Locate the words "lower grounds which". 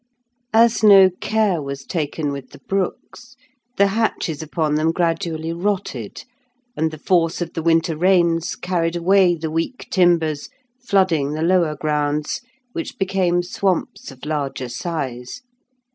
11.43-12.97